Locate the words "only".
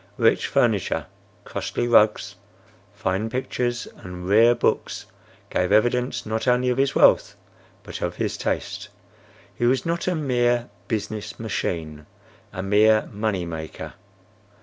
6.47-6.69